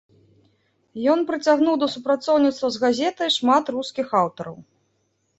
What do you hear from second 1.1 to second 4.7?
Ён прыцягнуў да супрацоўніцтва з газетай шмат рускіх аўтараў.